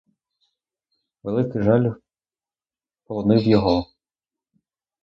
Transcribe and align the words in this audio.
Великий 1.23 1.61
жаль 1.63 1.89
полонив 3.05 3.43
його. 3.43 3.85